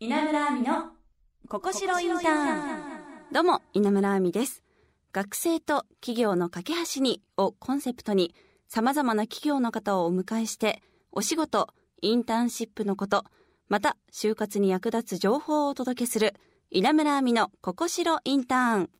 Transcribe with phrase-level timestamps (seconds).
[0.00, 0.90] 稲村亜美の
[1.48, 2.82] ここしろインターン。
[3.32, 4.62] どうも稲村亜美です。
[5.12, 8.32] 学生と企業の架け橋にをコンセプトに
[8.68, 11.66] 様々な企業の方をお迎えしてお仕事
[12.00, 13.24] インターンシップのこと
[13.68, 16.36] また就活に役立つ情報をお届けする
[16.70, 18.90] 稲村亜美のここしろインターン。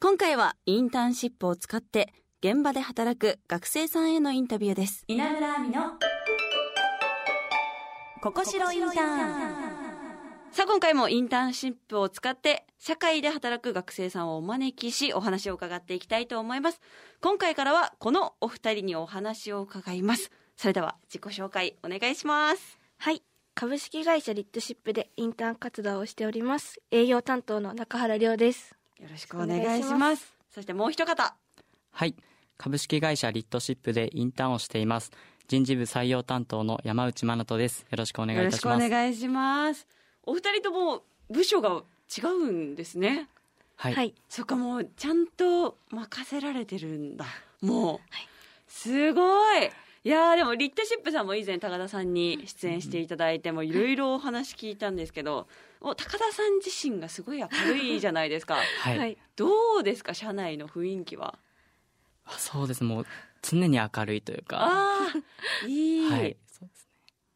[0.00, 5.04] 今回はインターンシップを使って現場で働く学生さんへのインタビューです。
[5.08, 5.82] 稲村亜美の
[8.22, 9.69] ここしろインターン
[10.52, 16.80] さあ今回もインターンシップを使って社会で働く学生さんをお招きしお話を伺っていきたいと思います。
[17.20, 20.32] 今回からはこのお二人にお話を伺います。
[20.56, 22.78] それでは自己紹介お願いします。
[22.98, 23.22] はい。
[23.54, 26.80] 株式会社リットシップでインターン活動をしております。
[26.90, 28.74] 営業担当の中原亮です。
[28.98, 30.34] よろしくお願いします。
[30.52, 31.36] そしてもう一方。
[31.92, 32.16] はい。
[32.58, 35.12] 株式会社リットシップでインターンをしています。
[35.46, 37.86] 人事部採用担当の山内真人です。
[37.88, 38.64] よろしくお願いいたします。
[38.64, 39.99] よろしくお願いします
[40.30, 41.82] お二人とも部署が
[42.16, 43.28] 違うんですね。
[43.74, 43.94] はい。
[43.94, 44.14] はい。
[44.28, 47.26] そっかもうちゃんと任せられてるんだ。
[47.60, 48.28] もう、はい。
[48.68, 49.70] すごい。
[50.04, 55.48] いやーでもリットシップさんも以前高田さんに出演していただいてもいろいろお話聞いたんですけど
[55.80, 58.54] もう高田さん自身がすごい明るいじゃないですか。
[58.54, 58.98] はい。
[58.98, 59.18] はい。
[59.34, 59.48] ど
[59.80, 61.38] うですか社内の雰囲気は？
[62.24, 62.84] あそうです。
[62.84, 63.06] もう
[63.42, 64.58] 常に明るいというか。
[64.60, 66.36] ああいい、はい。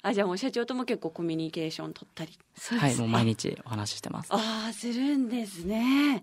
[0.06, 2.84] あじゃあもう社長とも結構コミュニケーション取ったりそうね。
[2.84, 2.96] はい。
[2.96, 4.28] もう毎日お話ししてます。
[4.32, 6.22] ああするんですね。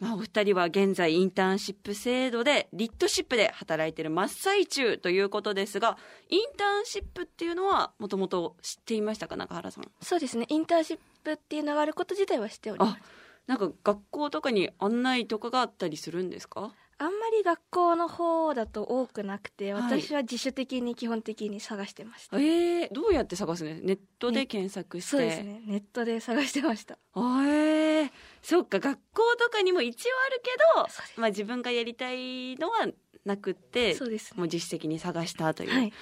[0.00, 9.90] まあ、お二人は現在インターンシップ制度でリットシップで働いている真っ最中ということですがインターンシップっていうのはもともと知っていましたか中原さん？
[10.00, 12.98] そうですねインターンシップっていうのがあること自体はしております
[13.48, 16.70] なんか学校とかに案内とかがあったりするんですか？
[17.00, 19.82] あんまり学校の方だと多くなくてはい。
[19.82, 25.62] 私は自主的に基本的に探してました、えー、どうやって探すんですネットで検索して、そうですね。
[25.64, 26.98] ネットで探してました。
[27.14, 28.10] あえー、
[28.42, 30.50] そっか学校とかにも一応あるけ
[31.16, 32.88] どまあ、自分がやりたいのは
[33.24, 34.38] なくってそうですね。
[34.38, 35.92] もう自主的に探したという、はい。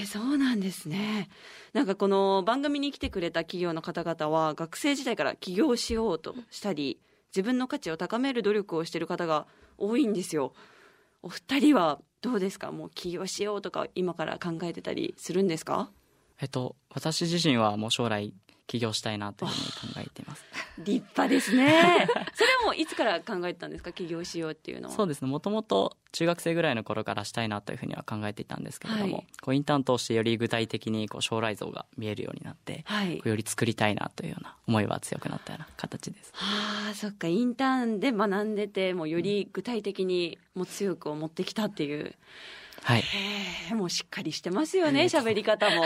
[0.00, 1.30] えーそうなんですね。
[1.72, 6.98] なんかこの番組に来てくれた企業の方々は学生時代から起業しようとしたり
[7.34, 9.46] 自分の価値を高める努力をしている方が
[9.78, 10.52] 多いんですよ。
[11.22, 12.72] お二人はどうですか？
[12.72, 15.90] もう起業しようとか今から考えてたりするんですか？
[16.40, 18.32] えっと、私自身はもう将来
[18.68, 20.44] 起業したいなというふうに考えています。
[20.78, 22.06] 立派ですね。
[22.34, 23.92] それはもういつから考えてたんですか？
[23.92, 24.94] 起業しようっていうのは。
[24.94, 25.28] そうですね。
[25.28, 29.26] もともと中学生ぐらいの頃からしたいなというふうには考えていたんですけれども、はい。
[29.40, 33.16] こうインターン通してより具体的にこう将来像が見えるようになって、はい。
[33.16, 36.32] こうより作りたいなというような思いは強くなったような形です。
[36.36, 37.26] ああそっか。
[37.26, 42.14] インターンで学んでてもうより具体的にもう強く持ってきたっていう。
[42.84, 43.04] はい。
[43.74, 45.82] もうしっかりしてますよね 喋り方も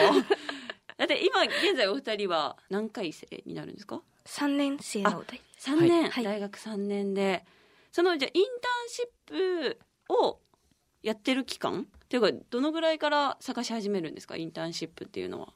[1.15, 6.25] だって今現在お二人は何回生になるんですか？3年生の代3年、はい。
[6.25, 7.45] 大学3年で。
[7.91, 9.79] そのじゃあインターンシップ
[10.09, 10.39] を
[11.03, 11.83] やってる期間？
[11.83, 14.37] っていうかどのぐらいから探し始めるんですか？
[14.37, 15.49] インターンシップっていうのは。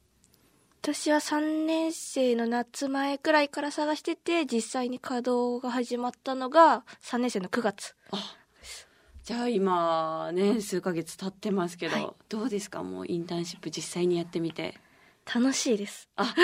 [0.82, 7.96] 私は3年生の夏前くらいから探してて実際に稼働が始まったのが3年生の9月。
[9.24, 12.10] じゃあ今ね数ヶ月経ってますけど、はい。
[12.28, 12.82] どうですか？
[12.82, 14.78] もうインターンシップ実際にやってみて
[15.34, 16.08] 楽しいです。
[16.16, 16.34] あ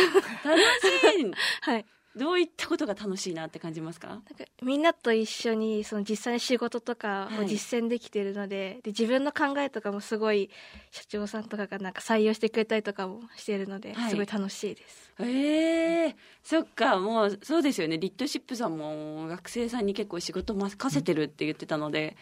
[0.44, 1.32] 楽しい。
[1.62, 1.84] はい。
[2.14, 4.08] どういったことが楽しいなって感じますか？
[4.08, 10.50] なんかみんなと一緒にその実際に仕事とかを実践できてるので,、で自分の考えとかもすごい
[10.90, 14.10] 社長さんとかがなんか採用してくれたりとかもしてるので、はい。
[14.10, 15.12] すごい楽しいです。
[15.20, 17.96] ええそっかもうそうですよね。
[17.96, 22.16] リットシップさんも学生さんに結構仕事任せてるって言ってたので、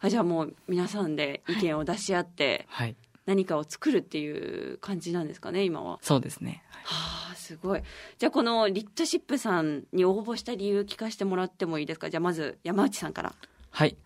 [0.00, 2.96] あじゃあもう皆さんで意見を出し合ってはい。
[3.26, 5.98] 何かを作るっていう感じなんですかね今は。
[6.00, 6.62] そうですね。
[6.70, 7.82] はいはあすごい
[8.18, 12.10] じゃあこのリットシップさんに応募した理由聞かせてもらってもいいですか？
[12.10, 13.34] じゃあまず山内さんから。
[13.70, 13.90] はい。
[13.90, 13.96] えっ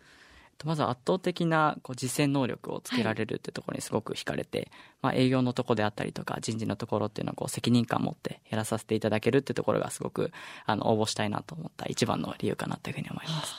[0.58, 4.70] とまず圧倒的なこう実践能力をつけられるってところにすごく惹かれて、
[5.00, 10.32] まあ、営業のところであったりとか人事のところっていうのはこう責任感を持ってやらさせていただけるってところがすごく
[10.66, 13.54] あの応募したいなと思った一番の理由かなというふうに思います。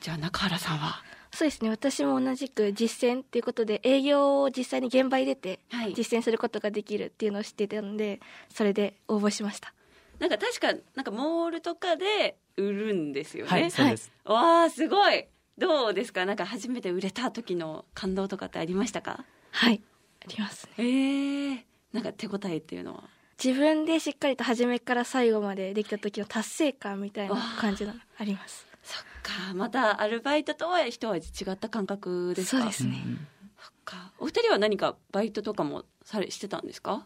[0.00, 1.02] じゃあ中原さんは？
[1.36, 1.68] そうですね。
[1.68, 5.92] 私も同じく実践っていうことで営業を実際に現場に出てはい。
[5.92, 9.74] 実践することができるっていうのを知ってたのでそれで応募しました。
[10.18, 13.50] なんか確かなんかモールとかで売るんですよね。
[13.50, 14.10] はい、そうです。
[14.24, 15.26] わあすごい。
[15.58, 16.24] どうですか？
[16.24, 19.24] なんか初めて売れた時の感動とかってありましたか？
[19.50, 19.82] はい
[20.22, 20.84] ありますね。
[20.84, 21.58] えー、
[21.92, 23.04] なんか手応えっていうのは？
[23.42, 32.60] 自分でしっかりと初めから最後までできた時の達成感みたいな感じのありますそっかまたアルバイトとは一味違った感覚ですか？
[32.62, 33.02] そうですね。
[33.04, 33.26] うん
[33.58, 34.12] そっか。
[34.18, 37.04] お二人は何かバイトとかもされしてたんですか？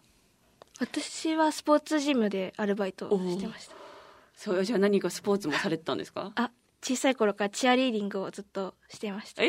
[0.79, 3.75] 私はスポーツジムでアルバイトをしてました。
[4.35, 6.33] そうじゃあ何かスポーツもされてたんですか？
[6.35, 6.51] あ
[6.83, 9.43] 小さい頃からチアリーディングをずっとしていました。
[9.43, 9.47] え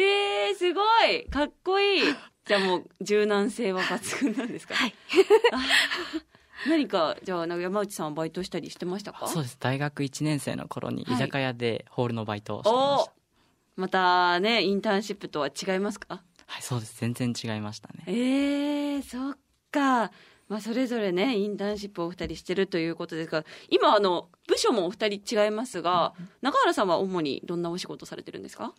[0.51, 1.25] ー、すごい！
[1.30, 2.16] かっこいい！
[2.45, 4.75] じゃあもう柔軟性は抜群なんですか？
[4.75, 4.94] はい
[6.67, 9.27] 何かじゃあ山内さんはバイトしたりしてましたか？
[9.27, 9.57] そうです。
[9.59, 13.11] 大学1年生の頃に居酒屋でホールのバイトをしてまおした、
[13.77, 16.21] またねインターンシップとは違いますか？
[16.45, 16.99] はいそうです。
[16.99, 18.03] 全然違いましたね。
[18.07, 19.37] えー、そっ
[19.71, 20.11] か。
[20.49, 28.73] まあそれぞれねインターンシップをお二人してるということですが今あの部署もお二人違いますが中原さんは主にどんなお仕事されてるんですか？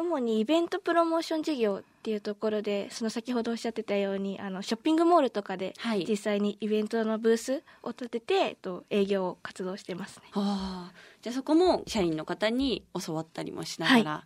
[0.00, 6.06] 主にイベントプロモーション事業っていうところでその先ほどおっしゃってたようにあのショッピングモールとかではい。
[6.08, 10.24] 実際にイベントのブースを立てて、えっと、営業活動してますね。
[10.32, 10.92] はあ、
[11.22, 14.04] じゃあそこも社員の方に教わったりもしながら、はい。
[14.04, 14.24] は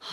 [0.00, 0.04] あ。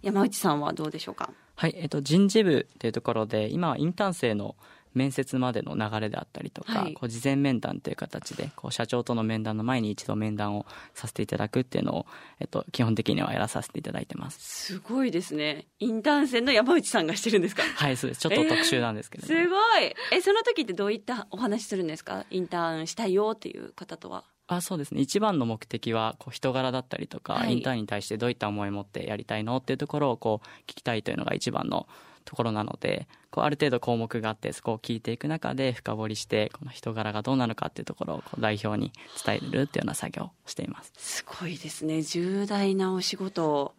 [0.00, 1.30] 山内さんはどうでしょうか？
[1.56, 4.54] はい、えっと、人事部っていうところで今はインターン生の
[4.98, 6.92] 面接までの流れであったりとか、はい。
[6.92, 12.06] こう事前面談という形でこう社長との面談の前に一度面談をさせていただくっていうのを、
[12.40, 14.38] えっと、基本的にはやらさせていただいてます。
[14.74, 15.66] すごいですね。
[15.78, 17.62] インターン生の山内さんがしてるんですか？
[17.62, 18.20] はいそうです。
[18.20, 19.94] ちょっと特殊なんですけれども、すごい。
[20.12, 22.26] えその時ってどういったお話するんですか？
[22.30, 24.24] インターンしたいよっていう方とは。
[24.50, 25.00] あそうですね。
[25.00, 27.52] 一番の目的はこう人柄だったりとか、はい。
[27.52, 31.86] インターンに対してどういった思いを持ってやりたいのっていうところをこう聞きたいというのが一番の
[32.28, 38.92] ところなのでこうある程度項目があってそこを聞いていく中で深掘りしてこの人柄がどうなのかっていうところをこう代表に
[39.24, 40.92] 伝えるっていうような作業をしています。
[40.98, 42.02] すごいですね。
[42.02, 43.74] 重大なお仕事を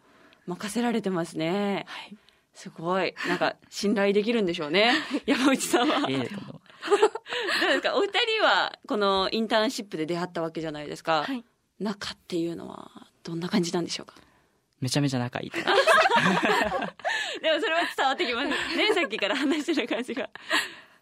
[0.48, 1.86] 任せられてますね。
[1.88, 2.18] はい、
[2.56, 3.13] すごい。
[3.28, 4.94] なんか信頼できるんでしょうね。
[5.28, 6.00] 山内さんは。
[6.02, 7.95] どういえいえとん ですか？
[7.95, 11.45] お二人はこのインターンシップで出会ったわけじゃないですか、はい。
[11.80, 12.90] 仲っていうのは
[13.24, 14.16] どんな感じなんでしょうか？
[14.81, 15.52] めちゃめちゃ仲いい。
[15.52, 15.74] と でも
[17.60, 18.48] それは伝わってきます
[18.78, 18.94] ね。
[18.94, 20.30] さっきから話してる感じが。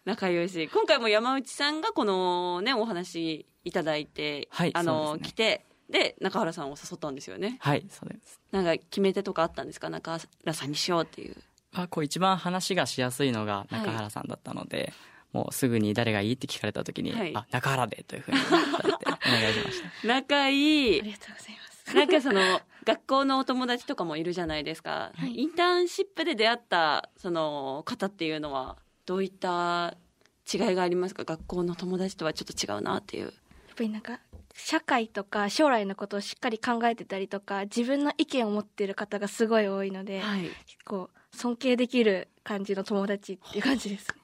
[0.06, 0.69] 仲良いし。
[0.71, 5.21] 今回も山内さんがこのねお話いただいて、はいあの、ね。
[5.21, 7.57] 来てで中原さんを誘ったんですよね。
[7.59, 8.39] はいそうです。
[8.51, 9.89] なんか決め手とかあったんですか？
[9.89, 11.35] 中原さんにしようっていう。
[11.74, 14.94] あこう一番話がしやすいのが中原さんだったので、
[15.33, 17.35] もうすぐに誰がいいって聞かれた時に、はい。
[17.35, 20.07] あ中原でというふうにお願いしました。
[20.07, 21.01] 仲いい。
[21.01, 25.34] ありがとうございますなんかその学校のお友達とかもいるじゃないですか、はい。
[25.36, 29.95] インターンシップで出会ったその方っていうのはどういった
[30.51, 31.24] 違いがありますか？
[31.24, 33.25] 学校の友達とはちょっと違うなっていう。
[33.25, 33.34] やっ
[33.75, 34.19] ぱりなんか
[34.54, 40.44] 社会とか将来のことをしっかり考えてたりとか自分の意見を持っている方がすごい多いので、はい。
[40.44, 44.16] 結構尊敬できる感じの友達っていう感じですね。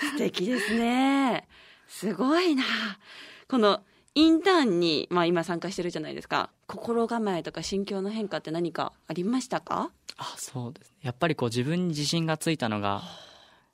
[0.12, 1.48] 素敵ですね。
[1.88, 2.64] すごいな。
[3.48, 3.82] この
[4.16, 6.48] インターンに、まあ、今参加してるじゃないですか。
[6.66, 9.90] 心構えとか心境の変化って何かありましたか？
[10.16, 10.96] あそうですね。
[11.02, 13.02] やっぱりこう自分に自信がついたのが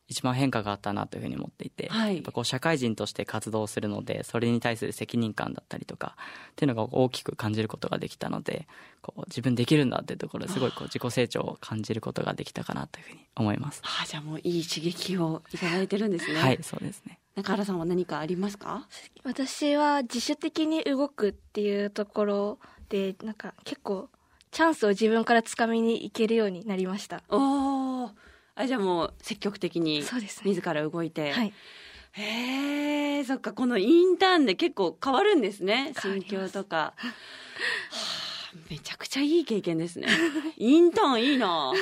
[0.09, 2.17] 一番変化があったなというふうに思っていて、はい。
[2.17, 6.17] やっぱこう社会人として活動するのでそれに対する責任感だったりとか
[6.51, 8.67] っていうのが大きく感じることができたので
[9.01, 13.81] こう自分できるんだっていうところですごいこう自己成長を感じることができたかなというふうに思います。
[13.85, 18.87] あじゃあもういい刺激をいただいてるんですね、はいそうですね中原さんは何かありますか？
[19.25, 22.59] 私は自主的に動くっていうところ
[22.89, 24.09] でなんか結構
[24.51, 27.23] チャンスを自分からつかみに行けるようになりました。
[27.31, 28.11] おお
[28.55, 30.51] あじゃあもう積極的にそうですね。
[30.51, 31.53] 自ら動いて、はい。
[32.15, 37.15] へえそっかこのインターンで結構変わるんですね心境とか、 はあ、
[38.69, 40.09] めちゃくちゃいい経験ですね。
[40.59, 41.73] インターンいいな。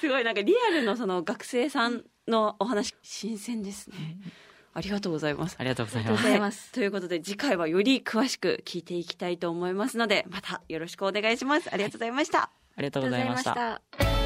[0.00, 3.96] すごいなんかリアルのその学生さんのお話新鮮ですね。
[4.74, 5.56] ありがとうございます。
[5.58, 6.10] ありがとうございます。
[6.10, 11.72] うございということで次回はより詳しく聞いていきたいと思いますのでまたよろしくお願いします。
[11.72, 12.50] ありがとうございました。
[12.76, 13.24] ありがとうござい。
[13.24, 14.16] ましたありがとうございました。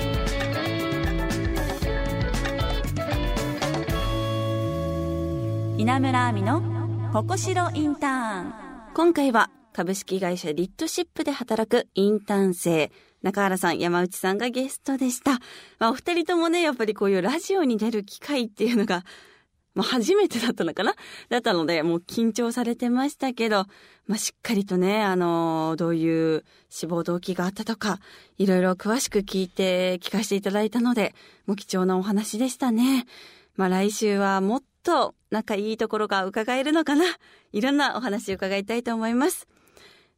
[5.79, 8.55] 稲村亜美のここしろインターン。
[8.93, 12.91] 今回は株式会社リッドシップで働くインターン生
[13.23, 15.33] 中原さん山内さんがゲストでした、
[15.79, 19.05] まあ、お二人ともねやっぱりこういうラジオに出る機会っていうのが
[19.75, 20.95] まあ、 初めてだったのかな？
[21.29, 23.67] だったので、もう緊張されてましたけど、
[24.07, 28.01] まあ、しっかりとね、あのどういう志望動機があったとか、
[28.39, 31.15] いろいろ詳しく聞いて、聞かせていただいたので、
[31.47, 33.07] もう貴重なお話でしたね。
[33.57, 37.05] まあ、来週はもっと仲いいところが伺えるのかな？
[37.53, 39.47] いろんなお話伺いたいと思います。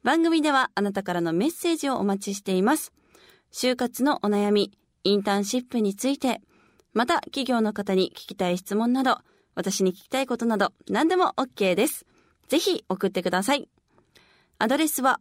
[0.02, 2.92] 番組ではあなたからのメッセージをお待ちしています。
[3.52, 4.73] 就活のお悩み、
[5.04, 6.40] インターンシップについて、
[6.92, 9.18] また企業の方に聞きたい質問など、
[9.54, 12.06] 私に聞きたいことなど何でも OK です。
[12.49, 13.68] ぜひ送ってください。
[14.59, 15.21] アドレスは、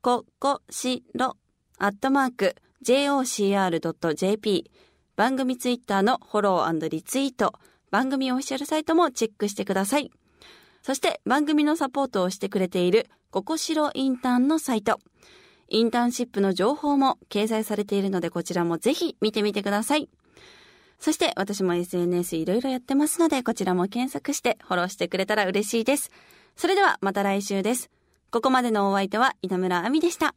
[0.00, 1.36] ここしろ、
[1.78, 4.70] アットマーク、jocr.jp。
[5.16, 7.52] 番組ツイッターのフォローリツイート、
[7.90, 10.12] 番組オフィシャルサイトもチェックしてください。
[10.82, 14.98] そして番組のサポートをしてくれているここしろインターンのサイト。
[15.68, 20.08] インターンシップの情報も掲載されているのでこちらもぜひ見てみてください。
[20.98, 26.10] そして私も SNS いろいろやってますのでこちらも検索してフォローしてくれたら嬉しいです。
[26.56, 27.90] それではまた来週です。
[28.30, 30.34] ここまでのお相手は稲村亜美でした。